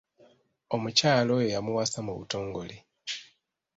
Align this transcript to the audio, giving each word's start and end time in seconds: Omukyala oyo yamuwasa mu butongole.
Omukyala 0.75 1.29
oyo 1.37 1.47
yamuwasa 1.55 1.99
mu 2.05 2.13
butongole. 2.19 2.75